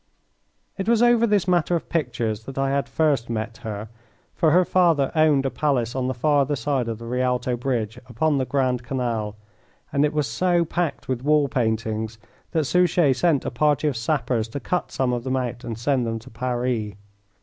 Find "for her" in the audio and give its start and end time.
4.33-4.65